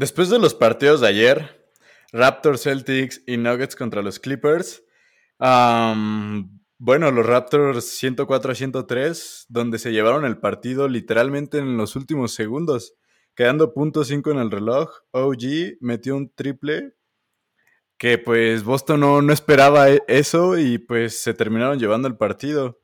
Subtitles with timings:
[0.00, 1.68] Después de los partidos de ayer,
[2.10, 4.82] Raptors, Celtics y Nuggets contra los Clippers,
[5.38, 12.32] bueno, los Raptors 104 a 103, donde se llevaron el partido literalmente en los últimos
[12.32, 12.94] segundos,
[13.34, 14.90] quedando punto 5 en el reloj.
[15.10, 16.94] OG metió un triple
[17.98, 22.79] que pues Boston no, no esperaba e-, eso y pues se terminaron llevando el partido.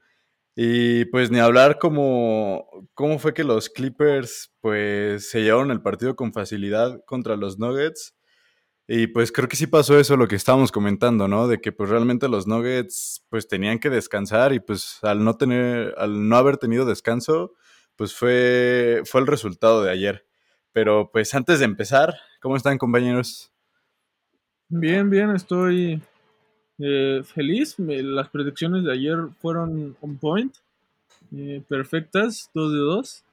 [0.58, 6.16] Y pues ni hablar como cómo fue que los Clippers pues se llevaron el partido
[6.16, 8.16] con facilidad contra los Nuggets.
[8.88, 11.46] Y pues creo que sí pasó eso lo que estábamos comentando, ¿no?
[11.46, 15.94] De que pues realmente los Nuggets pues tenían que descansar y pues al no tener
[15.98, 17.52] al no haber tenido descanso,
[17.94, 20.26] pues fue fue el resultado de ayer.
[20.72, 23.52] Pero pues antes de empezar, ¿cómo están compañeros?
[24.68, 26.02] Bien, bien, estoy
[26.78, 30.54] eh, feliz, las predicciones de ayer fueron on point,
[31.34, 33.24] eh, perfectas, 2 de 2.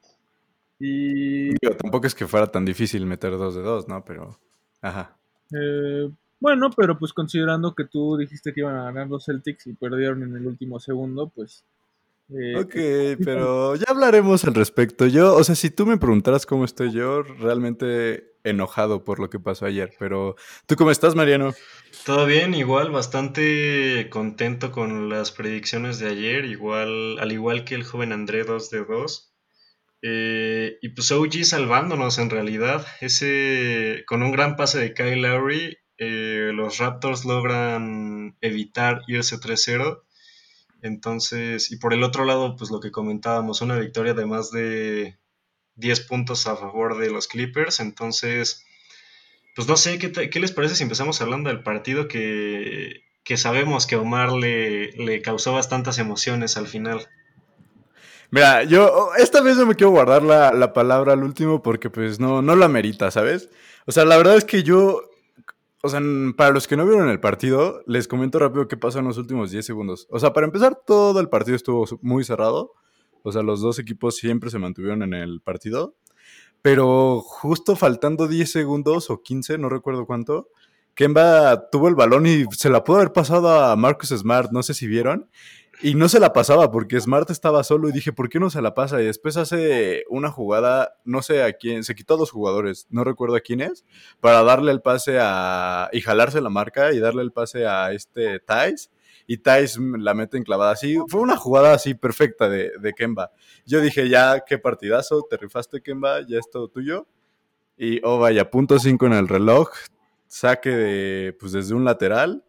[0.80, 1.56] Y...
[1.78, 4.04] tampoco es que fuera tan difícil meter 2 de 2, ¿no?
[4.04, 4.38] Pero,
[4.82, 5.16] ajá.
[5.52, 9.74] Eh, bueno, pero pues considerando que tú dijiste que iban a ganar los Celtics y
[9.74, 11.64] perdieron en el último segundo, pues...
[12.30, 12.76] ok,
[13.24, 15.08] pero ya hablaremos al respecto.
[15.08, 19.40] Yo, o sea, si tú me preguntaras cómo estoy yo, realmente enojado por lo que
[19.40, 19.94] pasó ayer.
[20.00, 21.54] Pero, ¿tú cómo estás, Mariano?
[22.06, 27.84] Todo bien, igual, bastante contento con las predicciones de ayer, igual, al igual que el
[27.84, 29.34] joven André 2 de 2.
[30.06, 32.86] Eh, y pues OG salvándonos en realidad.
[33.00, 40.04] Ese, con un gran pase de Kyle Lowry, eh, los Raptors logran evitar irse 3-0.
[40.84, 45.18] Entonces, y por el otro lado, pues lo que comentábamos, una victoria de más de
[45.76, 47.80] 10 puntos a favor de los Clippers.
[47.80, 48.66] Entonces,
[49.56, 53.02] pues no sé, ¿qué, les parece si empezamos hablando del partido que,
[53.36, 57.08] sabemos que Omar le, le, causó bastantes emociones al final?
[58.30, 62.42] Mira, yo esta vez no me quiero guardar la, palabra al último porque pues no,
[62.42, 63.50] no la merita, ¿sabes?
[63.86, 65.02] O sea, la verdad es que yo,
[65.86, 66.02] o sea,
[66.38, 69.52] para los que no vieron el partido, les comento rápido qué pasó en los últimos
[69.52, 70.08] 10 segundos.
[70.10, 72.72] O sea, para empezar, todo el partido estuvo muy cerrado.
[73.22, 75.98] O sea, los dos equipos siempre se mantuvieron en el partido.
[76.62, 80.48] Pero justo faltando 10 segundos o 15, no recuerdo cuánto,
[80.96, 84.74] Kemba tuvo el balón y se la pudo haber pasado a Marcus Smart, no sé
[84.74, 85.30] si vieron.
[85.82, 88.62] Y no se la pasaba porque Smart estaba solo y dije, ¿por qué no se
[88.62, 89.02] la pasa?
[89.02, 93.04] Y después hace una jugada, no sé a quién, se quitó a dos jugadores, no
[93.04, 93.84] recuerdo a quién es,
[94.20, 95.90] para darle el pase a.
[95.92, 98.92] y jalarse la marca y darle el pase a este Thais
[99.26, 100.98] y Thais la mete enclavada así.
[101.08, 103.32] Fue una jugada así perfecta de, de Kemba.
[103.66, 107.08] Yo dije, ya, qué partidazo, te rifaste Kemba, ya es todo tuyo.
[107.78, 109.70] Y, oh vaya, punto 5 en el reloj,
[110.28, 112.44] saque de, pues desde un lateral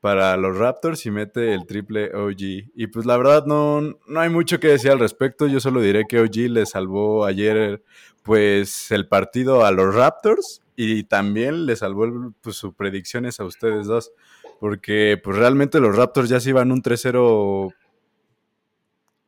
[0.00, 2.70] para los Raptors y mete el triple OG.
[2.74, 6.04] Y pues la verdad no, no hay mucho que decir al respecto, yo solo diré
[6.08, 7.82] que OG le salvó ayer
[8.22, 13.86] pues el partido a los Raptors y también le salvó pues, sus predicciones a ustedes
[13.86, 14.12] dos
[14.60, 17.72] porque pues realmente los Raptors ya se iban un 3-0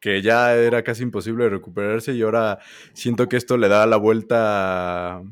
[0.00, 2.58] que ya era casi imposible recuperarse y ahora
[2.94, 5.22] siento que esto le da la vuelta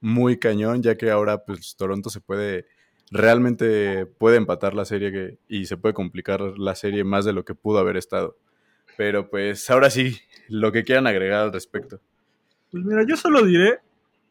[0.00, 2.66] muy cañón, ya que ahora pues Toronto se puede
[3.12, 7.54] realmente puede empatar la serie y se puede complicar la serie más de lo que
[7.54, 8.36] pudo haber estado.
[8.96, 10.16] Pero pues ahora sí,
[10.48, 12.00] lo que quieran agregar al respecto.
[12.70, 13.80] Pues mira, yo solo diré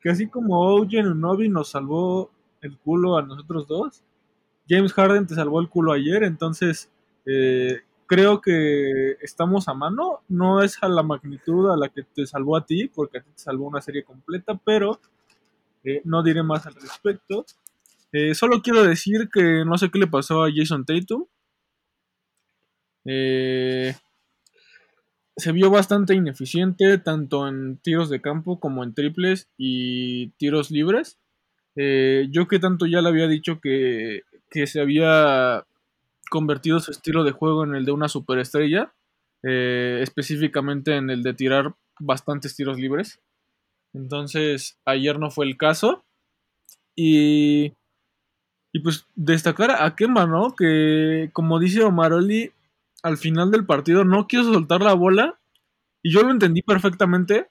[0.01, 2.31] que así como Ojen Novi nos salvó
[2.61, 4.03] el culo a nosotros dos,
[4.67, 6.89] James Harden te salvó el culo ayer, entonces
[7.25, 10.21] eh, creo que estamos a mano.
[10.27, 13.29] No es a la magnitud a la que te salvó a ti, porque a ti
[13.31, 14.99] te salvó una serie completa, pero
[15.83, 17.45] eh, no diré más al respecto.
[18.13, 21.25] Eh, solo quiero decir que no sé qué le pasó a Jason Tatum.
[25.37, 31.17] se vio bastante ineficiente tanto en tiros de campo como en triples y tiros libres.
[31.75, 35.65] yo que tanto ya le había dicho que que se había
[36.29, 38.93] convertido su estilo de juego en el de una superestrella,
[39.43, 43.19] eh, específicamente en el de tirar bastantes tiros libres.
[43.93, 46.05] Entonces, ayer no fue el caso.
[46.95, 47.73] Y,
[48.73, 50.55] y pues destacar a Kemba, ¿no?
[50.55, 52.51] Que como dice Omaroli,
[53.03, 55.39] al final del partido no quiso soltar la bola.
[56.03, 57.49] Y yo lo entendí perfectamente.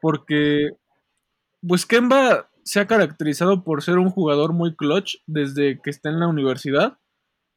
[0.00, 0.70] Porque,
[1.66, 6.20] pues Kemba se ha caracterizado por ser un jugador muy clutch desde que está en
[6.20, 6.98] la universidad.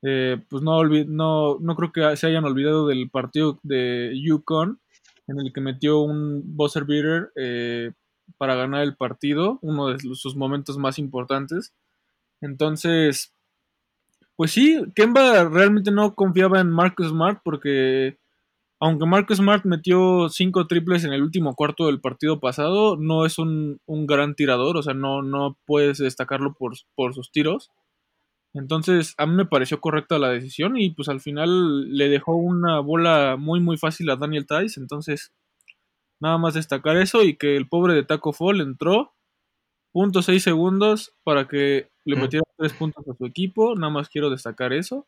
[0.01, 4.81] Eh, pues no, no, no creo que se hayan olvidado del partido de Yukon
[5.27, 7.93] en el que metió un buzzer beater eh,
[8.37, 11.73] para ganar el partido, uno de sus momentos más importantes.
[12.43, 13.33] Entonces,
[14.35, 18.17] pues sí, Kemba realmente no confiaba en Marcus Smart porque
[18.81, 23.39] aunque Marcus Smart metió cinco triples en el último cuarto del partido pasado, no es
[23.39, 27.71] un, gran tirador, o sea, no, no puedes destacarlo por, por, sus tiros.
[28.53, 32.81] Entonces, a mí me pareció correcta la decisión y pues al final le dejó una
[32.81, 35.33] bola muy muy fácil a Daniel Tice, entonces
[36.19, 39.13] nada más destacar eso y que el pobre de Taco Fall entró,
[39.93, 44.29] punto seis segundos para que le metiera tres puntos a su equipo, nada más quiero
[44.29, 45.07] destacar eso.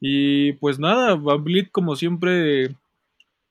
[0.00, 2.76] Y pues nada, Van como siempre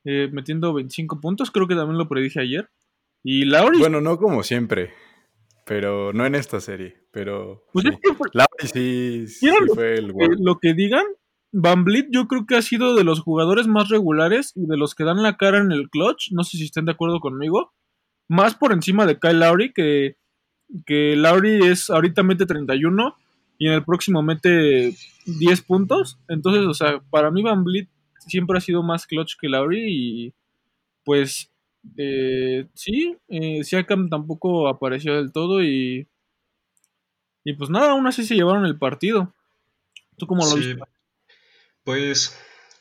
[0.05, 2.69] eh, metiendo 25 puntos, creo que también lo predije ayer.
[3.23, 3.79] Y Lauri.
[3.79, 4.93] Bueno, no como siempre,
[5.65, 7.63] pero no en esta serie, pero.
[7.73, 7.85] Pues
[8.73, 9.27] sí.
[9.27, 11.05] sí, fue el Lo que digan,
[11.51, 14.95] Van Vliet yo creo que ha sido de los jugadores más regulares y de los
[14.95, 16.31] que dan la cara en el clutch.
[16.31, 17.73] No sé si estén de acuerdo conmigo.
[18.27, 20.15] Más por encima de Kyle Lowry, que,
[20.85, 23.15] que Lowry es ahorita mete 31
[23.57, 24.95] y en el próximo mete
[25.25, 26.17] 10 puntos.
[26.27, 27.87] Entonces, o sea, para mí Van Vliet
[28.19, 30.33] siempre ha sido más clutch que Lowry y
[31.03, 31.51] pues
[31.97, 36.07] eh, sí, eh, Siakam tampoco apareció del todo y
[37.43, 39.33] y pues nada, aún así se llevaron el partido.
[40.17, 40.77] ¿Tú cómo lo viste?
[41.83, 42.37] Pues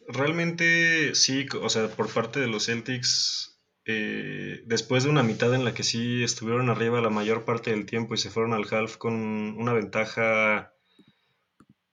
[0.09, 3.58] realmente sí, o sea, por parte de los Celtics,
[3.91, 7.87] eh, después de una mitad en la que sí estuvieron arriba la mayor parte del
[7.87, 10.75] tiempo y se fueron al half con una ventaja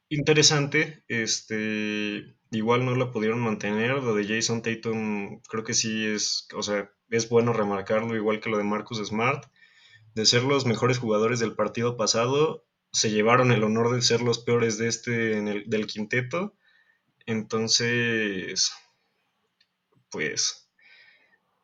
[0.09, 4.03] interesante, este, igual no la pudieron mantener.
[4.03, 8.49] Lo de Jason Tatum creo que sí es, o sea, es bueno remarcarlo, igual que
[8.49, 9.45] lo de Marcus Smart.
[10.15, 14.39] De ser los mejores jugadores del partido pasado, se llevaron el honor de ser los
[14.39, 16.57] peores de este en el, del quinteto.
[17.25, 18.73] Entonces,
[20.09, 20.64] pues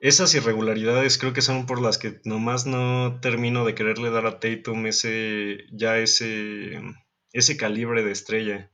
[0.01, 4.39] esas irregularidades creo que son por las que nomás no termino de quererle dar a
[4.39, 6.81] Tatum ese ya ese
[7.33, 8.71] ese calibre de estrella.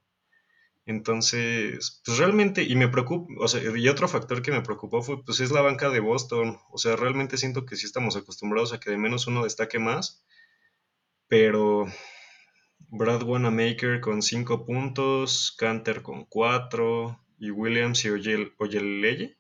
[0.86, 5.24] Entonces, pues realmente, y me preocupa, o sea, y otro factor que me preocupó fue,
[5.24, 6.58] pues es la banca de Boston.
[6.72, 10.24] O sea, realmente siento que sí estamos acostumbrados a que de menos uno destaque más.
[11.28, 11.88] Pero
[12.90, 19.37] Brad Wanamaker con 5 puntos, Canter con 4 y Williams y Oyeleye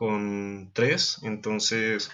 [0.00, 1.18] con 3.
[1.24, 2.10] Entonces,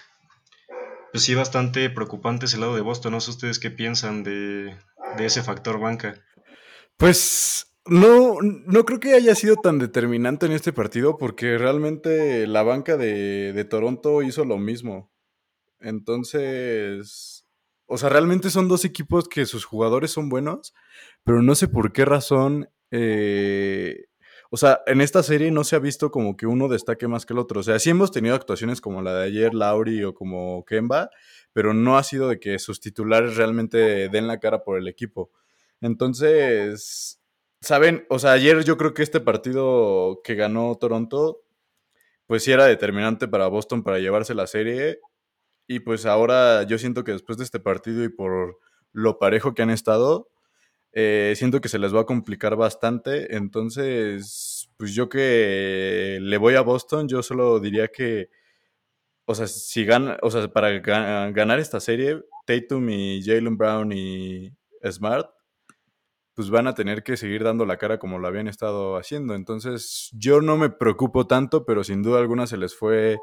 [1.13, 3.13] pues sí, bastante preocupante ese lado de Boston.
[3.13, 4.75] No sé ustedes qué piensan de,
[5.15, 6.21] de ese factor banca.
[6.97, 12.61] Pues no, no creo que haya sido tan determinante en este partido porque realmente la
[12.61, 15.09] banca de, de, Toronto hizo lo mismo.
[15.79, 17.45] Entonces,
[17.85, 20.73] o sea, realmente son dos equipos que sus jugadores son buenos,
[21.23, 24.06] pero no sé por qué razón, eh,
[24.49, 27.33] o sea, en esta serie no se ha visto como que uno destaque más que
[27.33, 27.59] el otro.
[27.59, 31.09] O sea, sí hemos tenido actuaciones como la de ayer, Lauri o como Kemba,
[31.53, 35.31] pero no ha sido de que sus titulares realmente den la cara por el equipo.
[35.81, 37.21] Entonces,
[37.61, 41.43] saben, o sea, ayer yo creo que este partido que ganó Toronto,
[42.27, 44.99] pues sí era determinante para Boston para llevarse la serie.
[45.67, 48.57] Y pues ahora yo siento que después de este partido y por
[48.93, 50.29] lo parejo que han estado,
[50.93, 53.35] eh, siento que se les va a complicar bastante.
[53.35, 58.29] Entonces, pues yo que le voy a Boston, yo solo diría que
[59.29, 59.85] o sea, si
[60.21, 64.53] o sea, para ganar esta serie, Tatum y Jalen Brown y
[64.89, 65.29] Smart,
[66.33, 69.35] pues van a tener que seguir dando la cara como lo habían estado haciendo.
[69.35, 73.19] Entonces, yo no me preocupo tanto, pero sin duda alguna se les fue,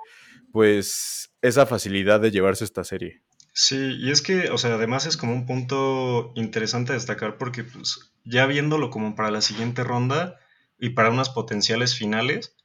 [0.53, 3.23] pues, esa facilidad de llevarse esta serie.
[3.57, 7.63] Sí, y es que, o sea, además es como un punto interesante a destacar porque,
[7.63, 10.41] pues, ya viéndolo como para la siguiente ronda
[10.77, 12.57] y para unas potenciales finales,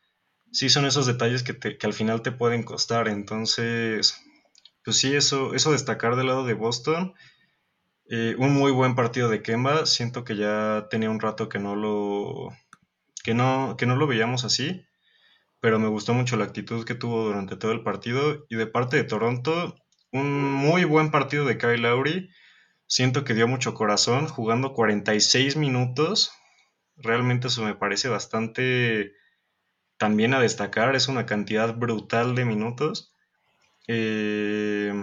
[0.51, 3.07] sí son esos detalles que, que, al final te pueden costar.
[3.07, 4.19] Entonces,
[4.83, 7.13] pues sí, eso, eso destacar del lado de Boston.
[8.09, 9.85] Eh, un muy buen partido de Kemba.
[9.85, 12.49] Siento que ya tenía un rato que no lo.
[13.23, 14.85] que no, que no lo veíamos así.
[15.61, 18.45] Pero me gustó mucho la actitud que tuvo durante todo el partido.
[18.49, 19.75] Y de parte de Toronto,
[20.11, 22.29] un muy buen partido de Kyle Lowry.
[22.87, 26.31] Siento que dio mucho corazón, jugando 46 minutos.
[26.97, 29.13] Realmente eso me parece bastante
[29.97, 33.13] también a destacar, es una cantidad brutal de minutos.
[33.87, 34.93] Eh,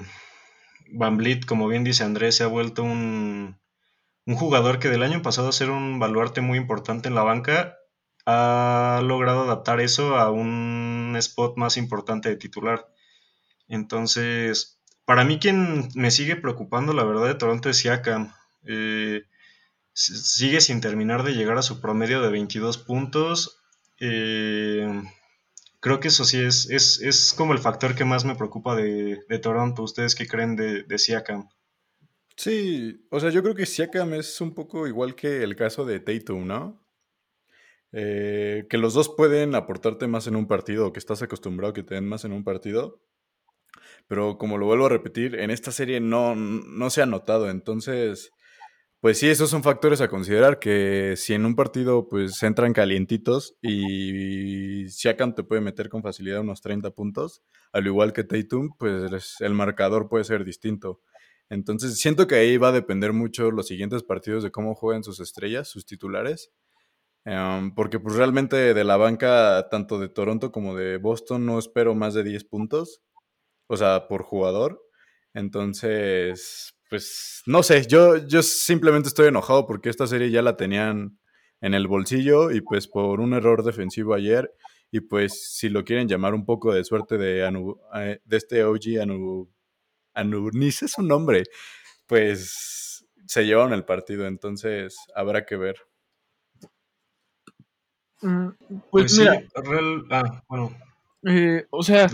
[1.47, 3.61] como bien dice Andrés, se ha vuelto un,
[4.25, 7.77] un jugador que del año pasado a ser un baluarte muy importante en la banca,
[8.25, 12.89] ha logrado adaptar eso a un spot más importante de titular.
[13.69, 14.76] Entonces,
[15.07, 18.35] para mí quien me sigue preocupando, la verdad, de Toronto es Siakam.
[18.67, 19.23] Eh,
[19.95, 23.63] sigue sin terminar de llegar a su promedio de 22 puntos.
[23.99, 24.87] Eh,
[25.81, 29.83] creo que eso sí es, es, como el factor que más me preocupa de, Toronto.
[29.83, 31.49] ¿Ustedes qué creen de, Siakam?
[32.37, 36.01] Sí, o sea, yo creo que Siakam es un poco igual que el caso de
[36.01, 36.87] Tatum, ¿no?
[37.93, 41.83] eh, que los dos pueden aportarte más en un partido, que estás acostumbrado a que
[41.83, 43.01] te den más en un partido.
[44.09, 47.51] Pero como lo vuelvo a repetir, en esta serie no, no se ha notado.
[47.51, 48.31] Entonces,
[49.01, 53.57] pues sí, esos son factores a considerar, que si en un partido pues entran calientitos
[53.63, 57.43] y Siakam te puede meter con facilidad unos 30 puntos,
[57.73, 61.01] al igual que Tatum, pues el marcador puede ser distinto.
[61.49, 65.21] Entonces siento que ahí va a depender mucho los siguientes partidos de cómo juegan sus
[65.21, 66.51] estrellas, sus titulares,
[67.25, 71.95] em, porque pues realmente de la banca, tanto de Toronto como de Boston, no espero
[71.95, 73.03] más de 10 puntos,
[73.67, 74.83] o sea, por jugador.
[75.35, 81.19] Entonces, pues no sé, yo, yo simplemente estoy enojado porque esta serie ya la tenían
[81.61, 84.53] en el bolsillo y pues por un error defensivo ayer
[84.91, 87.45] y pues si lo quieren llamar un poco de suerte de,
[87.95, 89.51] eh, de este OG Anu,
[90.15, 91.45] Anunis es un nombre,
[92.07, 95.77] pues se llevaron el partido, entonces habrá que ver.
[98.23, 99.43] Mm, pues, pues, mira,
[100.11, 100.75] ah, bueno.
[101.29, 102.07] Eh, o sea,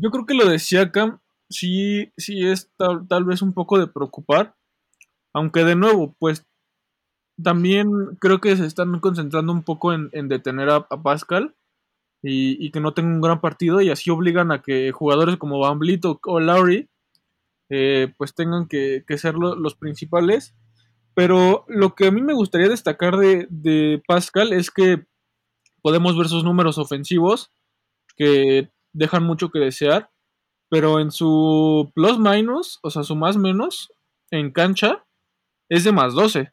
[0.00, 4.54] yo creo que lo de Siakam sí, sí es tal, vez un poco de preocupar.
[5.32, 6.46] Aunque de nuevo, pues
[7.42, 11.54] también creo que se están concentrando un poco en, detener a, Pascal
[12.22, 16.02] y, que no tenga un gran partido y así obligan a que jugadores como Vliet
[16.04, 16.88] o, Lowry
[17.68, 20.54] eh, pues tengan que, ser los principales.
[21.14, 25.04] Pero lo que a mí me gustaría destacar de, de Pascal es que
[25.82, 27.50] podemos ver sus números ofensivos
[28.16, 30.10] que dejan mucho que desear
[30.70, 33.92] pero en su plus minus, o sea, su más menos
[34.30, 35.04] en cancha
[35.68, 36.52] es de más 12.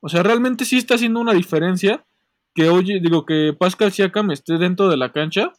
[0.00, 2.06] O sea, realmente sí está haciendo una diferencia
[2.54, 5.52] que oye, digo que Pascal Siakam esté dentro de la cancha.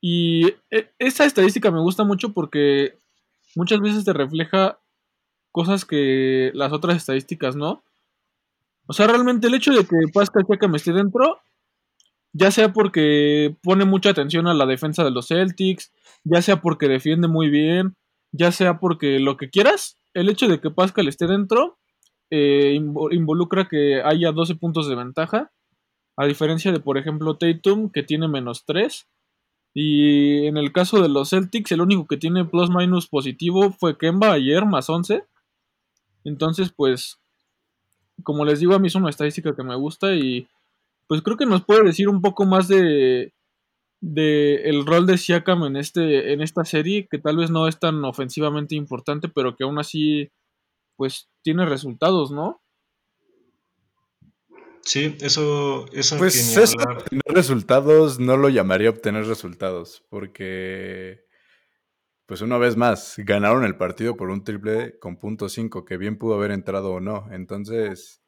[0.00, 2.96] Y e, esa estadística me gusta mucho porque
[3.56, 4.78] muchas veces te refleja
[5.50, 7.82] cosas que las otras estadísticas no.
[8.86, 11.40] O sea, realmente el hecho de que Pascal Siakam esté dentro
[12.32, 15.92] ya sea porque pone mucha atención a la defensa de los Celtics,
[16.24, 17.96] ya sea porque defiende muy bien,
[18.32, 21.78] ya sea porque lo que quieras, el hecho de que Pascal esté dentro
[22.30, 25.50] eh, involucra que haya 12 puntos de ventaja,
[26.16, 29.06] a diferencia de, por ejemplo, Tatum, que tiene menos 3.
[29.72, 33.96] Y en el caso de los Celtics, el único que tiene plus minus positivo fue
[33.96, 35.24] Kemba ayer, más 11.
[36.24, 37.20] Entonces, pues,
[38.24, 40.48] como les digo, a mí es una estadística que me gusta y
[41.08, 43.34] pues creo que nos puede decir un poco más de,
[44.00, 47.80] de el rol de Siakam en este en esta serie que tal vez no es
[47.80, 50.30] tan ofensivamente importante pero que aún así
[50.96, 52.62] pues tiene resultados no
[54.82, 61.26] sí eso eso pues eso obtener resultados no lo llamaría obtener resultados porque
[62.28, 66.18] pues una vez más ganaron el partido por un triple con punto 5 que bien
[66.18, 67.26] pudo haber entrado o no.
[67.32, 68.22] Entonces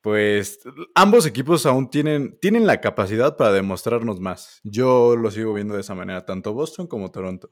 [0.00, 0.60] pues
[0.94, 4.60] ambos equipos aún tienen, tienen la capacidad para demostrarnos más.
[4.64, 7.50] Yo lo sigo viendo de esa manera, tanto Boston como Toronto.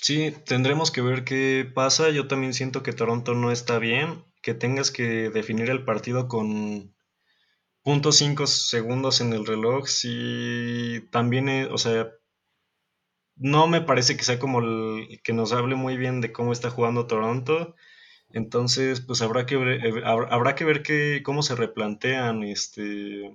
[0.00, 2.10] Sí, tendremos que ver qué pasa.
[2.10, 6.94] Yo también siento que Toronto no está bien, que tengas que definir el partido con
[7.84, 9.86] .5 segundos en el reloj.
[9.86, 12.12] Sí, también, eh, o sea,
[13.36, 16.70] no me parece que sea como el, que nos hable muy bien de cómo está
[16.70, 17.74] jugando Toronto.
[18.30, 23.32] Entonces, pues habrá que ver, eh, habrá que ver que, cómo se replantean este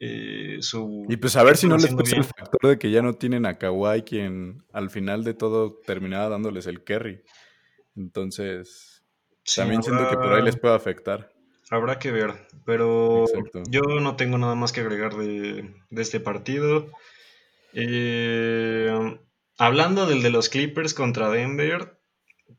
[0.00, 1.06] eh, su...
[1.08, 3.46] Y pues a ver si no les pasa el factor de que ya no tienen
[3.46, 7.22] a Kawhi quien al final de todo terminaba dándoles el carry.
[7.96, 9.02] Entonces,
[9.56, 11.32] también siento que por ahí les puede afectar.
[11.70, 12.34] Habrá que ver,
[12.64, 13.26] pero
[13.68, 16.90] yo no tengo nada más que agregar de, este partido.
[17.74, 19.18] Eh,
[19.58, 21.97] hablando del de los Clippers contra Denver,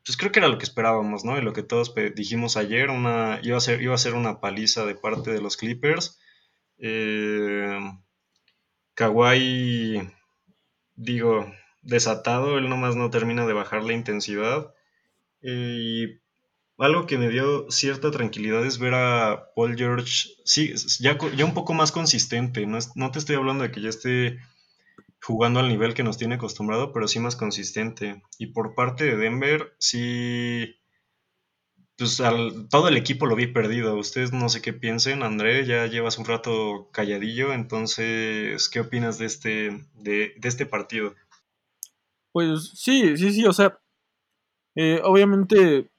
[0.04, 1.36] pues creo que era lo que esperábamos, ¿no?
[1.38, 4.84] Y lo que todos dijimos ayer, una, iba, a ser, iba a ser una paliza
[4.84, 6.18] de parte de los Clippers.
[6.78, 7.78] Eh,
[10.96, 14.74] digo, desatado, él nomás no termina de bajar la intensidad.
[15.42, 16.20] y
[16.78, 21.52] algo que me dio cierta tranquilidad es ver a Paul George, sí, ya, ya un
[21.54, 22.66] poco más consistente.
[22.66, 24.38] No, no te estoy hablando de que ya esté
[25.22, 28.22] jugando al nivel que nos tiene acostumbrado, pero sí más consistente.
[28.38, 30.80] Y por parte de Denver, sí,
[32.00, 32.22] pues
[32.70, 33.96] todo el equipo lo vi perdido.
[33.96, 39.26] Ustedes no sé qué piensen, André, ya llevas un rato calladillo, entonces, ¿qué opinas de
[39.26, 41.14] este, de, este partido?
[42.32, 43.78] Pues sí, sí, sí, o sea,
[44.76, 45.90] eh, obviamente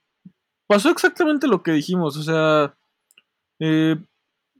[0.65, 2.75] pasó exactamente lo que dijimos, o sea,
[3.59, 3.97] eh,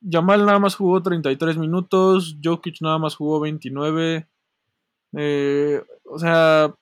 [0.01, 4.27] Yamal nada más jugó 33 minutos, Jokic nada más jugó 29,
[5.15, 6.75] eh, o sea,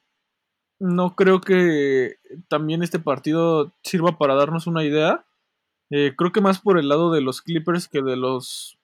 [0.80, 2.18] no creo que
[2.48, 5.26] también este partido sirva para darnos una idea.
[5.92, 8.78] Eh, creo que más por el lado de los Clippers que de los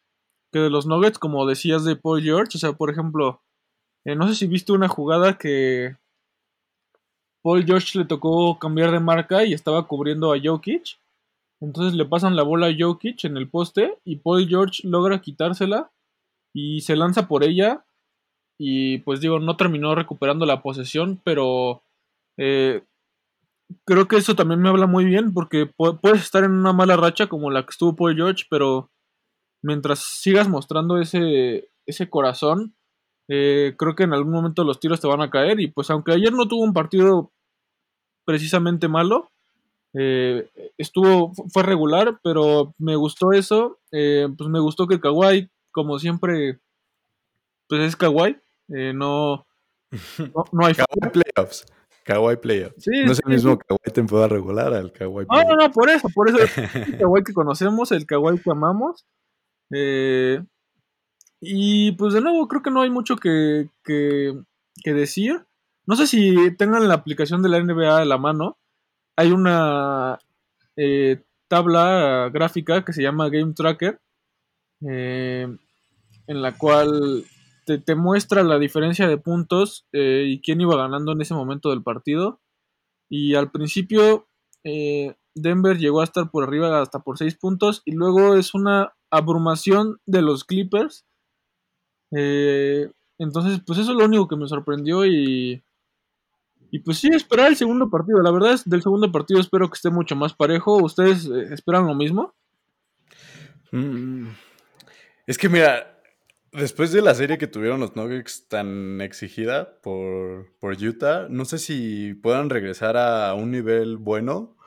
[0.51, 2.57] que de los Nuggets, como decías de Paul George.
[2.57, 3.41] O sea, por ejemplo,
[4.05, 5.97] eh, no sé si viste una jugada que
[7.43, 10.99] Paul George le tocó cambiar de marca y estaba cubriendo a Jokic.
[11.61, 15.91] Entonces le pasan la bola a Jokic en el poste y Paul George logra quitársela
[16.53, 17.85] y se lanza por ella.
[18.57, 21.83] Y pues digo, no terminó recuperando la posesión, pero
[22.37, 22.83] eh,
[23.85, 27.27] creo que eso también me habla muy bien porque puedes estar en una mala racha
[27.27, 28.91] como la que estuvo Paul George, pero
[29.61, 32.75] mientras sigas mostrando ese, ese corazón,
[33.27, 35.59] eh, creo que en algún momento los tiros te van a caer.
[35.59, 37.31] Y pues aunque ayer no tuvo un partido
[38.25, 39.31] precisamente malo,
[39.97, 43.79] eh, estuvo, fue regular, pero me gustó eso.
[43.91, 46.59] Pues me gustó que Kawhi, como siempre,
[47.67, 48.37] pues es Kawhi.
[48.67, 49.45] No,
[50.51, 51.65] no, hay Kawhi playoffs.
[52.03, 52.85] Kawhi playoffs.
[52.87, 56.29] no es el mismo Kawhi temporada regular al Kawhi No, no, no, por eso, por
[56.29, 56.37] eso
[56.75, 59.05] el Kawhi que conocemos, el Kawhi que amamos.
[59.71, 60.43] Eh,
[61.41, 64.33] y pues de nuevo, creo que no hay mucho que, que,
[64.83, 65.45] decir.
[65.85, 68.57] No sé si tengan la aplicación de la NBA a la mano.
[69.15, 70.17] Hay una
[70.75, 73.99] eh, tabla gráfica que se llama Game Tracker,
[74.87, 75.47] eh,
[76.27, 77.25] en la cual
[77.65, 81.83] te, muestra la diferencia de puntos eh, y quién iba ganando en ese momento del
[81.83, 82.41] partido.
[83.09, 84.27] Y al principio
[85.35, 89.99] Denver llegó a estar por arriba hasta por 6 puntos y luego es una abrumación
[90.07, 91.05] de los Clippers
[92.11, 95.63] eh, entonces, pues eso es lo único que me sorprendió y,
[96.71, 98.21] y pues sí, esperar el segundo partido.
[98.21, 100.77] La verdad es del segundo partido espero que esté mucho más parejo.
[100.77, 102.33] ¿Ustedes eh, esperan lo mismo?
[103.71, 104.27] Mm,
[105.27, 105.94] es que mira,
[106.57, 111.57] después de la serie que tuvieron los Nuggets tan exigida por, por Utah, no sé
[111.57, 114.57] si puedan regresar a un nivel bueno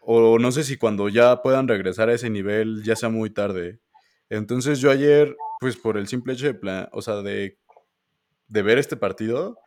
[0.00, 3.80] o no sé si cuando ya puedan regresar a ese nivel ya sea muy tarde.
[4.30, 7.58] Entonces yo ayer pues por el simple hecho de, plan, o sea, de,
[8.46, 9.58] de ver este partido,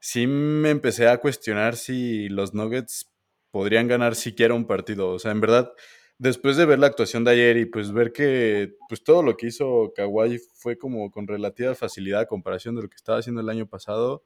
[0.00, 3.10] sí me empecé a cuestionar si los Nuggets
[3.50, 5.10] podrían ganar siquiera un partido.
[5.10, 5.72] O sea, en verdad,
[6.20, 9.46] después de ver la actuación de ayer y pues ver que pues todo lo que
[9.46, 13.48] hizo Kawhi fue como con relativa facilidad a comparación de lo que estaba haciendo el
[13.48, 14.22] año pasado,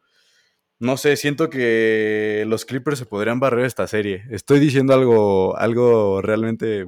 [0.80, 4.24] no sé, siento que los Clippers se podrían barrer esta serie.
[4.30, 6.84] Estoy diciendo algo, algo realmente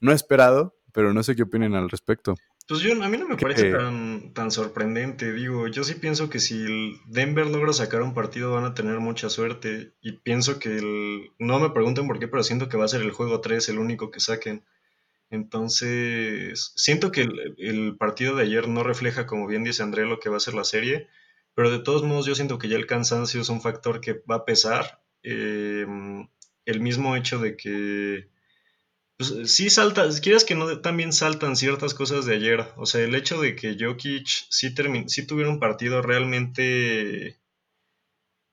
[0.00, 2.34] no esperado, pero no sé qué opinen al respecto.
[2.68, 5.32] Pues yo, a mí no me parece tan, tan sorprendente.
[5.32, 8.98] Digo, yo sí pienso que si el Denver logra sacar un partido van a tener
[9.00, 9.92] mucha suerte.
[10.00, 11.32] Y pienso que el.
[11.38, 13.78] No me pregunten por qué, pero siento que va a ser el juego 3 el
[13.78, 14.64] único que saquen.
[15.30, 20.28] Entonces, siento que el, partido de ayer no refleja, como bien dice André, lo que
[20.28, 21.08] va a ser la serie.
[21.54, 24.36] Pero de todos modos, yo siento que ya el cansancio es un factor que va
[24.36, 25.02] a pesar.
[25.22, 25.86] Eh,
[26.64, 28.28] el mismo hecho de que
[29.16, 32.66] pues sí salta, quieres que no, también saltan ciertas cosas de ayer.
[32.76, 34.74] O sea, el hecho de que Jokic sí,
[35.06, 37.38] sí tuviera un partido realmente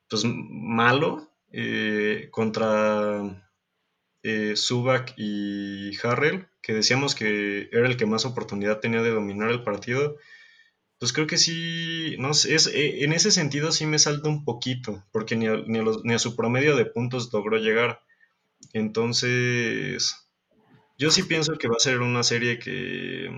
[0.09, 3.51] pues malo eh, contra
[4.23, 9.49] eh, Subak y Harrell, que decíamos que era el que más oportunidad tenía de dominar
[9.51, 10.17] el partido.
[10.99, 14.43] Pues creo que sí, no sé, es, eh, en ese sentido sí me salta un
[14.43, 18.01] poquito, porque ni ni a su promedio de puntos logró llegar.
[18.73, 20.28] Entonces,
[20.99, 23.31] yo sí pienso que va a ser una serie que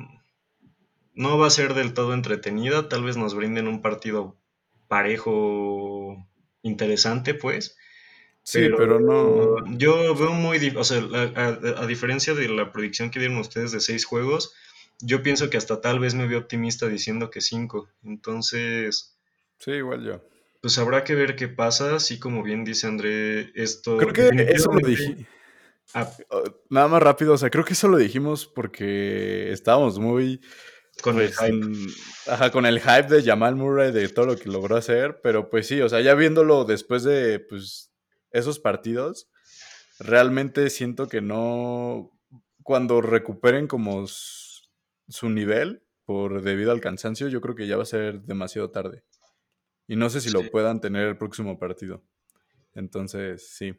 [1.14, 4.36] no va a ser del todo entretenida, tal vez nos brinden un partido
[4.88, 6.28] parejo,
[6.64, 7.78] interesante, pues.
[8.42, 9.78] Sí, pero, no.
[9.78, 10.58] Yo veo muy.
[10.76, 11.04] O sea,
[11.36, 14.56] a, diferencia de la predicción que dieron ustedes de seis juegos,
[15.00, 17.90] yo pienso que hasta tal vez me veo optimista diciendo que cinco.
[18.04, 19.16] Entonces.
[19.60, 20.24] Sí, igual yo.
[20.62, 21.98] Pues habrá que ver qué pasa.
[21.98, 23.98] Así como bien dice André, esto.
[23.98, 25.28] Creo que eso lo dije.
[25.94, 26.10] Ah,
[26.70, 30.42] nada más rápido, o sea, creo que eso lo dijimos porque estábamos muy...
[31.02, 32.32] Con el pues, hype.
[32.32, 35.68] Ajá, con el hype de Jamal Murray, de todo lo que logró hacer, pero pues
[35.68, 37.92] sí, o sea, ya viéndolo después de pues,
[38.32, 39.30] esos partidos,
[40.00, 42.12] realmente siento que no,
[42.64, 47.88] cuando recuperen como su nivel por debido al cansancio, yo creo que ya va a
[47.88, 49.04] ser demasiado tarde.
[49.88, 52.04] Y no sé si lo puedan tener el próximo partido.
[52.74, 53.74] Entonces, sí.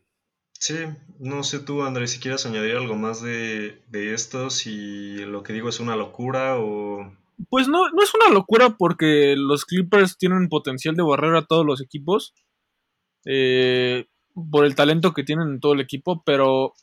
[0.62, 0.77] Sí,
[1.18, 5.68] no sé tú, Andrés, si quieres añadir algo más de, esto, si lo que digo
[5.68, 7.16] es una locura o...
[7.51, 11.66] Pues no, no es una locura porque los Clippers tienen potencial de barrer a todos
[11.66, 12.33] los equipos
[13.27, 14.07] eh,
[14.53, 16.75] por el talento que tienen en todo el equipo, pero o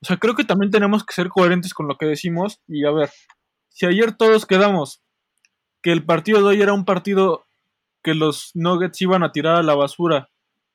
[0.00, 3.10] sea, creo que también tenemos que ser coherentes con lo que decimos y a ver,
[3.68, 5.02] si ayer todos quedamos
[5.82, 7.44] que el partido de hoy era un partido
[8.02, 10.30] que los Nuggets iban a tirar a la basura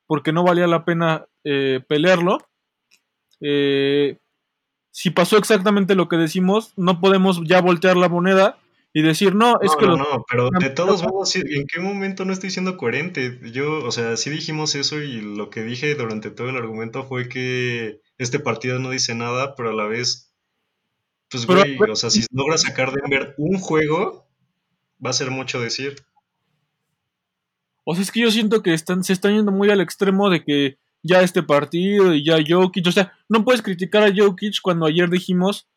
[0.06, 2.38] porque no valía la pena eh, pelearlo.
[3.40, 4.18] Eh,
[4.90, 8.58] si pasó exactamente lo que decimos, no podemos ya voltear la moneda
[8.92, 9.86] y decir, no, es no, que...
[9.86, 13.38] No, no, pero de todos modos, ¿en qué momento no estoy siendo coherente?
[13.52, 17.28] Yo, o sea, sí dijimos eso y lo que dije durante todo el argumento fue
[17.28, 20.34] que este partido no dice nada, pero a la vez,
[21.30, 24.26] pues, güey, o sea, si logra sacar Denver un juego,
[25.04, 26.02] va a ser mucho decir.
[27.84, 30.42] O sea, es que yo siento que están, se están yendo muy al extremo de
[30.42, 34.86] que ya este partido y ya Jokic, o sea, no puedes criticar a Jokic cuando
[34.86, 35.68] ayer dijimos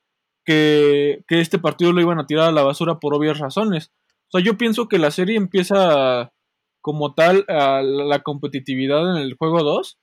[0.46, 3.92] que, este partido lo iban a tirar a la basura por obvias razones.
[4.32, 6.34] O sea, yo pienso que la serie empieza
[6.82, 10.00] como tal a la competitividad en el juego 2,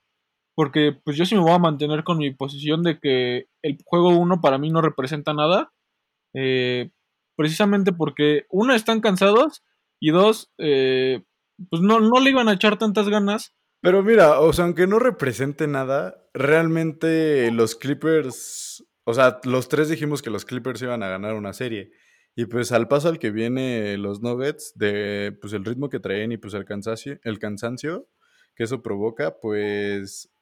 [0.54, 4.10] porque pues yo sí me voy a mantener con mi posición de que el juego
[4.10, 5.72] 1 para mí no representa nada,
[6.34, 6.90] eh,
[7.36, 9.62] precisamente porque uno están cansados
[10.00, 11.24] y dos, eh,
[11.70, 13.54] pues no, no le iban a echar tantas ganas.
[13.80, 19.88] Pero mira, o sea, aunque no represente nada, realmente los Clippers o sea, los tres
[19.88, 21.92] dijimos que los Clippers iban a ganar una serie.
[22.34, 26.32] Y pues al paso al que viene los Nuggets, de pues el ritmo que traen
[26.32, 28.08] y pues el cansancio, el cansancio
[28.56, 30.32] que eso provoca, pues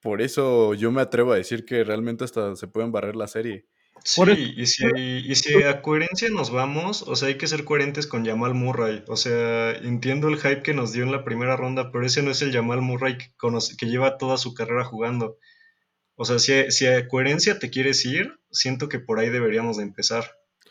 [0.00, 3.66] por eso yo me atrevo a decir que realmente hasta se pueden barrer la serie.
[4.04, 4.20] Sí,
[4.56, 8.24] y si, y si a coherencia nos vamos, o sea, hay que ser coherentes con
[8.24, 9.02] Jamal Murray.
[9.08, 12.30] O sea, entiendo el hype que nos dio en la primera ronda, pero ese no
[12.30, 13.32] es el Jamal Murray que,
[13.78, 15.38] que lleva toda su carrera jugando.
[16.16, 20.24] O sea, si, a coherencia te quieres ir, siento que por ahí deberíamos de empezar.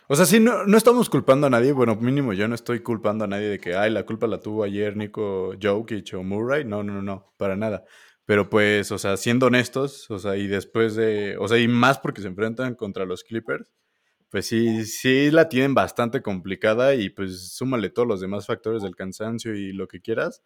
[0.07, 1.71] O sea, sí, no, no estamos culpando a nadie.
[1.71, 4.63] Bueno, mínimo yo no estoy culpando a nadie de que, ay, la culpa la tuvo
[4.63, 6.65] ayer Nico Jokic o Murray.
[6.65, 7.83] No, no, no, para nada.
[8.25, 11.99] Pero pues, o sea, siendo honestos, o sea, y después de, o sea, y más
[11.99, 13.67] porque se enfrentan contra los Clippers,
[14.29, 18.95] pues sí, sí la tienen bastante complicada y pues súmale todos los demás factores del
[18.95, 20.41] cansancio y lo que quieras,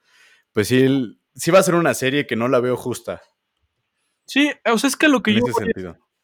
[0.52, 3.22] pues sí, sí va a ser una serie que no la veo justa.
[4.26, 5.42] Sí, o sea, es que lo que yo.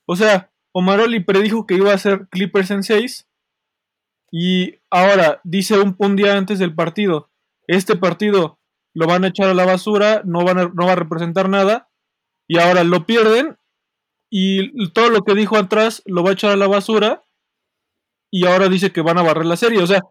[0.06, 3.30] O sea, Omaroli predijo que iba a ser Clippers en 6.
[4.32, 7.32] Y ahora dice un, día antes del partido:
[7.68, 8.60] Este partido
[8.94, 11.90] lo van a echar a la basura, no, van no va a representar nada.
[12.48, 13.58] Y ahora lo pierden.
[14.30, 17.24] Y todo lo que dijo atrás lo va a echar a la basura.
[18.32, 19.82] Y ahora dice que van a barrer la serie.
[19.82, 20.02] O sea,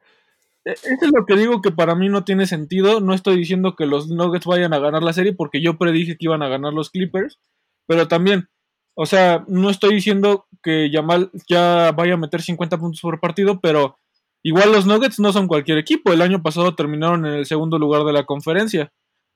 [0.64, 3.00] e, eso es lo que digo que para mí no tiene sentido.
[3.00, 6.26] No estoy diciendo que los Nuggets vayan a ganar la serie porque yo predije que
[6.26, 7.38] iban a ganar los Clippers.
[7.86, 8.48] Pero también,
[8.94, 13.60] o sea, no estoy diciendo que Yamal ya vaya a meter 50 puntos por partido,
[13.60, 13.98] pero
[14.44, 16.12] igual los Nuggets no son cualquier equipo.
[16.12, 18.92] El año pasado terminaron en el segundo lugar de la conferencia.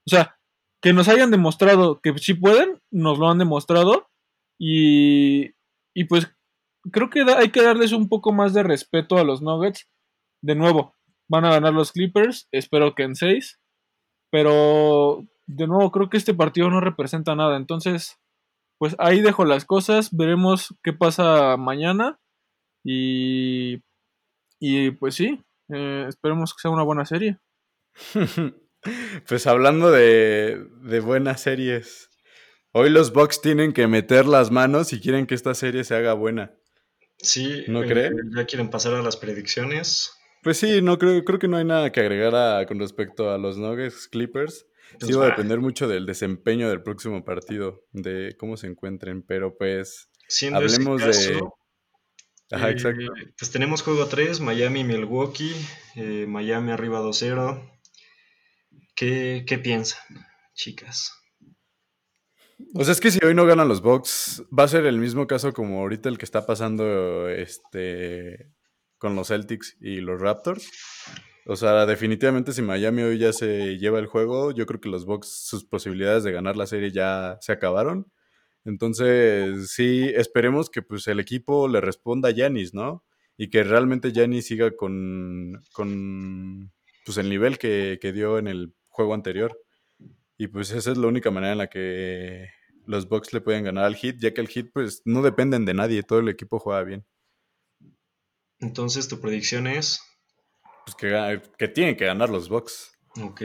[0.07, 0.37] O sea,
[0.83, 4.09] que nos hayan demostrado que sí pueden, nos lo han demostrado.
[4.59, 5.51] Y,
[5.95, 6.31] y pues
[6.93, 9.89] creo que hay que darles un poco más de respeto a los Nuggets.
[10.43, 10.95] De nuevo,
[11.29, 13.59] van a ganar los Clippers, espero que en 6.
[14.31, 17.57] Pero de nuevo, creo que este partido no representa nada.
[17.57, 18.19] Entonces,
[18.79, 22.19] pues ahí dejo las cosas, veremos qué pasa mañana
[22.85, 23.79] y,
[24.59, 25.43] y pues sí,
[25.73, 27.39] eh, esperemos que sea una buena serie.
[29.29, 32.11] pues hablando de, de buenas series,
[32.73, 36.15] hoy los Bucks tienen que meter las manos si quieren que esta serie se haga
[36.15, 36.55] buena.
[37.19, 38.15] Sí, ¿no eh, creen?
[38.37, 40.13] Ya quieren pasar a las predicciones.
[40.43, 43.57] Pues sí, no creo, creo que no hay nada que agregar con respecto a los
[43.59, 44.67] Nuggets Clippers.
[45.01, 49.57] Sí, va a depender mucho del desempeño del próximo partido, de cómo se encuentren, pero
[49.57, 50.09] pues
[50.53, 51.41] hablemos de...
[52.51, 53.03] Ajá, exacto.
[53.03, 55.55] Eh, pues tenemos juego 3, Miami-Milwaukee,
[55.97, 57.61] eh, Miami arriba 2-0.
[58.95, 60.01] ¿Qué, ¿Qué piensan,
[60.55, 61.13] chicas?
[62.75, 65.27] O sea, es que si hoy no ganan los Bucks, va a ser el mismo
[65.27, 68.51] caso como ahorita el que está pasando este,
[68.99, 70.71] con los Celtics y los Raptors.
[71.47, 75.05] O sea, definitivamente si Miami hoy ya se lleva el juego, yo creo que los
[75.05, 78.11] Bucks, sus posibilidades de ganar la serie ya se acabaron.
[78.67, 83.05] Entonces, sí, esperemos que pues el equipo le responda a Yanis, ¿no?
[83.39, 86.73] Y que realmente Yanis siga con, con
[87.05, 89.59] pues, el nivel que, que dio en el juego anterior.
[90.37, 92.51] Y pues esa es la única manera en la que
[92.85, 95.75] los Bucks le pueden ganar al Hit, ya que el Hit pues no dependen de
[95.75, 97.07] nadie, todo el equipo juega bien.
[98.59, 100.01] Entonces, ¿tu predicción es?
[100.87, 102.97] pues que, que tienen que ganar los Bucks.
[103.21, 103.43] Ok.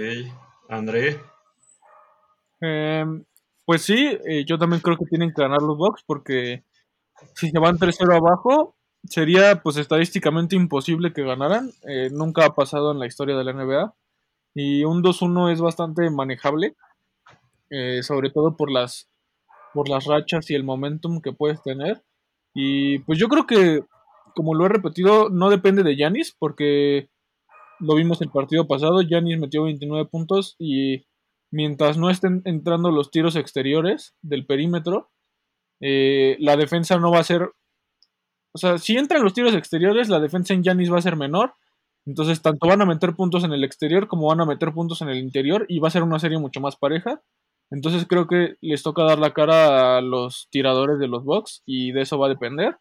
[0.70, 1.20] André.
[2.62, 3.24] Em,
[3.66, 6.64] pues sí, eh, yo también creo que tienen que ganar los Bucks porque
[7.36, 11.72] si se van 3-0 abajo, sería pues estadísticamente imposible que ganaran.
[11.88, 13.94] Eh, nunca ha pasado en la historia de la NBA.
[14.54, 16.76] Y un 2-1 es bastante manejable,
[17.70, 19.10] eh, sobre todo por las,
[19.74, 22.04] por las rachas y el momentum que puedes tener.
[22.54, 23.84] Y pues yo creo que,
[24.36, 27.10] como lo he repetido, no depende de Yanis, porque
[27.80, 31.06] lo vimos el partido pasado, Yanis metió 29 puntos y
[31.52, 35.12] mientras no estén entrando los tiros exteriores del perímetro,
[35.82, 37.52] eh, la defensa no va a ser
[38.54, 41.54] o sea, si entran los tiros exteriores, la defensa en Yanis va a ser menor.
[42.06, 45.10] Entonces, tanto van a meter puntos en el exterior como van a meter puntos en
[45.10, 47.22] el interior y va a ser una serie mucho más pareja.
[47.70, 51.92] Entonces, creo que les toca dar la cara a los tiradores de los Bucks y
[51.92, 52.78] de eso va a depender.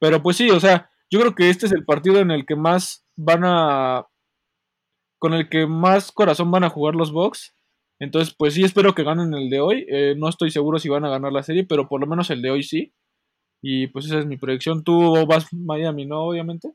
[0.00, 2.56] Pero pues sí, o sea, yo creo que este es el partido en el que
[2.56, 4.06] más van a
[5.20, 7.53] con el que más corazón van a jugar los Bucks.
[8.00, 9.86] Entonces, pues sí, espero que ganen el de hoy.
[9.88, 12.42] Eh, no estoy seguro si van a ganar la serie, pero por lo menos el
[12.42, 12.92] de hoy sí.
[13.62, 14.84] Y pues esa es mi predicción.
[14.84, 16.22] ¿Tú vas Miami, no?
[16.24, 16.74] Obviamente.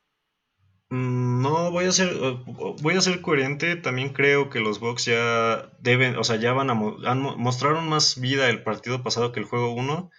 [0.90, 2.10] Mm, no, voy a ser,
[2.82, 3.76] voy a ser coherente.
[3.76, 8.50] También creo que los Bucks ya deben, o sea, ya van a mostraron más vida
[8.50, 10.10] el partido pasado que el juego 1.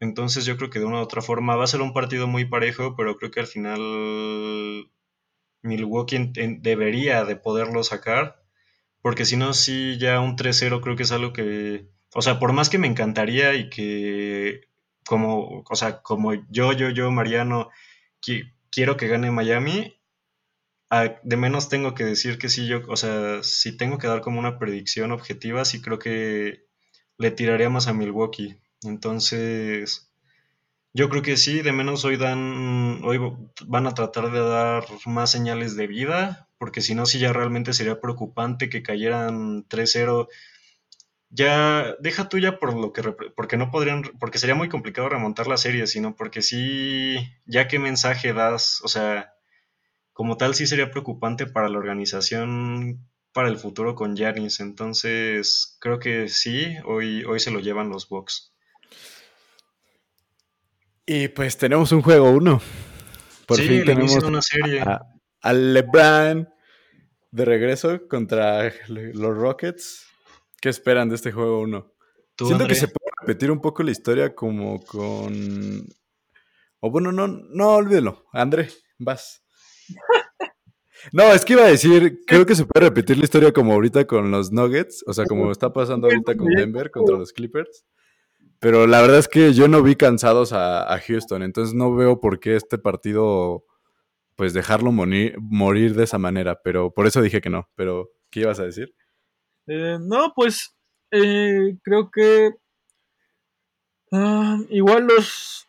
[0.00, 2.46] Entonces yo creo que de una u otra forma va a ser un partido muy
[2.46, 4.90] parejo, pero creo que al final
[5.62, 8.39] Milwaukee debería de poderlo sacar,
[9.02, 12.52] porque si no, sí, ya un 3-0 creo que es algo que, o sea, por
[12.52, 14.62] más que me encantaría y que
[15.06, 17.70] como, o sea, como yo, yo, yo, Mariano,
[18.70, 19.96] quiero que gane Miami,
[21.22, 24.40] de menos tengo que decir que sí, yo, o sea, si tengo que dar como
[24.40, 26.64] una predicción objetiva, sí creo que
[27.16, 28.56] le tiraría más a Milwaukee.
[28.82, 30.10] Entonces,
[30.92, 33.18] yo creo que sí, de menos hoy dan, hoy
[33.66, 37.72] van a tratar de dar más señales de vida, porque si no, sí ya realmente
[37.72, 40.28] sería preocupante que cayeran 3-0.
[41.30, 43.00] Ya, deja tuya por lo que,
[43.34, 47.78] porque no podrían, porque sería muy complicado remontar la serie, sino porque sí, ya qué
[47.78, 49.32] mensaje das, o sea,
[50.12, 55.98] como tal sí sería preocupante para la organización, para el futuro con Janis, entonces creo
[55.98, 58.52] que sí, hoy, hoy se lo llevan los Bucks.
[61.06, 62.60] Y pues tenemos un juego uno.
[63.46, 64.82] Por fin tenemos una serie.
[64.82, 65.06] A,
[65.42, 66.48] LeBron
[67.30, 70.06] de regreso contra los Rockets.
[70.60, 71.92] ¿Qué esperan de este juego uno?
[72.36, 75.86] Siento que se puede repetir un poco la historia como con.
[76.80, 78.24] O bueno, no, no olvídelo.
[78.32, 79.42] André, vas.
[81.12, 84.06] No, es que iba a decir, creo que se puede repetir la historia como ahorita
[84.06, 87.84] con los Nuggets, o sea, como está pasando ahorita con Denver contra los Clippers.
[88.58, 92.38] Pero la verdad es que yo no vi cansados a, Houston, entonces no veo por
[92.38, 93.64] qué este partido,
[94.36, 96.60] pues dejarlo morir, de esa manera.
[96.62, 97.68] Pero por eso dije que no.
[97.74, 98.94] Pero, ¿qué ibas a decir?
[99.66, 100.74] Eh, no, pues
[101.10, 102.54] eh, creo que
[104.12, 105.66] ah, igual los,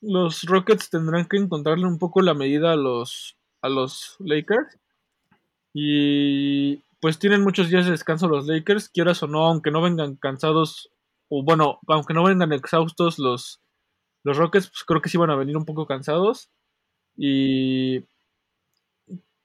[0.00, 4.78] los Rockets tendrán que encontrarle un poco la medida a los, a los Lakers.
[5.74, 10.16] Y pues tienen muchos días de descanso los Lakers, quieras o no, aunque no vengan
[10.16, 10.92] cansados
[11.28, 13.62] o bueno, aunque no vengan exhaustos los,
[14.22, 16.50] los Rockets, pues creo que sí van a venir un poco cansados.
[17.16, 18.04] Y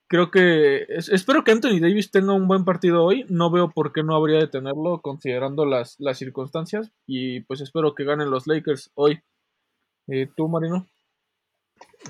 [0.08, 3.24] creo que espero que Anthony Davis tenga un buen partido hoy.
[3.28, 6.90] No veo por qué no habría de tenerlo considerando las, las circunstancias.
[7.06, 9.20] Y pues espero que ganen los Lakers hoy.
[10.08, 10.86] Eh, ¿Tú, Marino?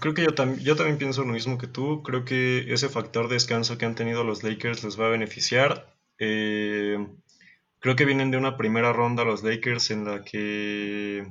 [0.01, 0.31] Creo que yo,
[0.62, 2.03] yo también pienso lo mismo que tú.
[2.03, 5.92] Creo que ese factor de descanso que han tenido los Lakers les va a beneficiar.
[6.18, 7.05] Eh,
[7.81, 11.27] creo que vienen de una primera ronda los Lakers en la que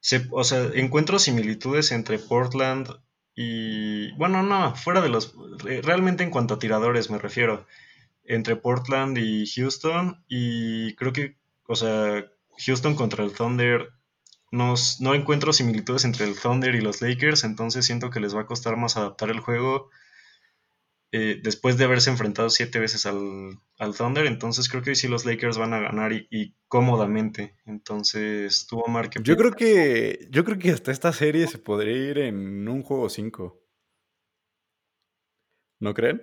[0.00, 2.88] se, o sea, encuentro similitudes entre Portland
[3.34, 5.34] y bueno, no, fuera de los
[5.82, 7.66] realmente en cuanto a tiradores me refiero,
[8.24, 12.24] entre Portland y Houston y creo que, o sea,
[12.64, 13.90] Houston contra el Thunder
[14.50, 18.42] nos, no encuentro similitudes entre el Thunder y los Lakers, entonces siento que les va
[18.42, 19.90] a costar más adaptar el juego
[21.16, 23.60] eh, después de haberse enfrentado siete veces al,
[23.96, 27.54] Thunder, entonces creo que hoy sí los Lakers van a ganar y, cómodamente.
[27.66, 29.20] Entonces, tuvo marca.
[29.22, 33.08] Yo creo que yo creo que hasta esta serie se podría ir en un juego
[33.08, 33.62] 5.
[35.78, 36.20] ¿No creen?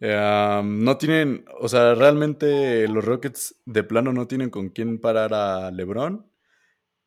[0.00, 5.72] No tienen, o sea, realmente los Rockets de plano no tienen con quién parar a
[5.72, 6.31] LeBron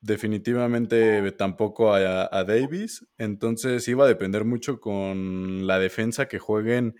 [0.06, 3.06] definitivamente tampoco a, Davis.
[3.18, 6.96] Entonces iba a depender mucho con la defensa que jueguen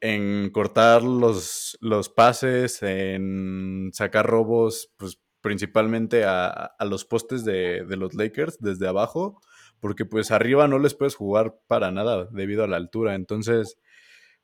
[0.00, 7.96] en cortar los, los pases, en sacar robos, pues principalmente a, los postes de, de,
[7.96, 9.40] los Lakers desde abajo,
[9.78, 13.14] porque pues arriba no les puedes jugar para nada debido a la altura.
[13.14, 13.78] Entonces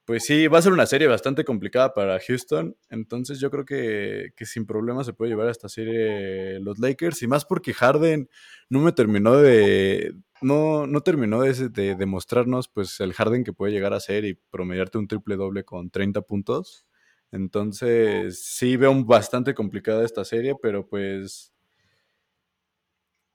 [0.04, 2.76] pues sí, va a ser una serie bastante complicada para Houston.
[2.90, 7.22] Entonces yo creo que, sin problema se puede llevar a esta serie los Lakers.
[7.22, 8.28] Y más porque Harden
[8.68, 10.14] no me terminó de.
[10.40, 14.34] No, no terminó de, de demostrarnos pues el Harden que puede llegar a ser y
[14.34, 16.84] promediarte un triple doble con 30 puntos.
[17.30, 21.52] Entonces, sí veo bastante complicada esta serie, pero pues.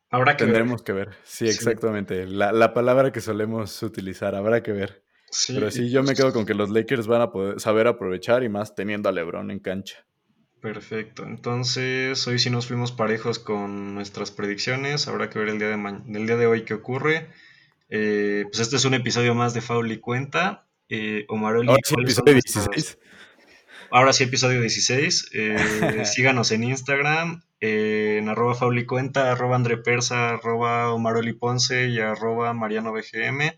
[0.09, 1.11] Habrá que Tendremos que ver.
[1.23, 2.27] Sí, exactamente.
[2.27, 5.06] La, la palabra que solemos utilizar, habrá que ver.
[5.47, 8.49] Pero sí, yo me quedo con que los Lakers van a poder saber aprovechar y
[8.49, 10.05] más teniendo a LeBron en cancha.
[10.61, 11.23] Perfecto.
[11.23, 15.07] Entonces, hoy sí nos fuimos parejos con nuestras predicciones.
[15.07, 17.29] Habrá que ver el día de, el día de hoy qué ocurre.
[17.89, 20.65] Eh, pues este es un episodio más de Faul y Cuenta.
[20.89, 22.97] Eh, Omaroli, Ahora sí, episodio 16.
[23.91, 25.29] Ahora sí, episodio 16.
[25.33, 25.57] Eh,
[26.05, 31.87] síganos en Instagram, eh, en arroba Faul y Cuenta, arroba André Persa, arroba Omaroli Ponce
[31.87, 33.51] y arroba Mariano BGM.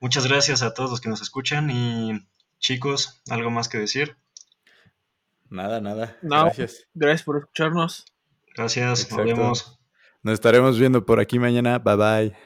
[0.00, 2.26] Muchas gracias a todos los que nos escuchan y
[2.58, 4.16] chicos, ¿algo más que decir?
[5.48, 6.16] Nada, nada.
[6.22, 6.86] No, Gracias.
[6.94, 8.04] Gracias por escucharnos.
[8.54, 9.24] Gracias, Exacto.
[9.24, 9.78] nos vemos.
[10.22, 11.78] Nos estaremos viendo por aquí mañana.
[11.78, 12.36] Bye bye.